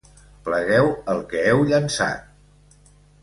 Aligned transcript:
Plegueu 0.45 0.89
el 1.13 1.21
que 1.33 1.43
heu 1.51 1.61
llençat! 1.73 2.81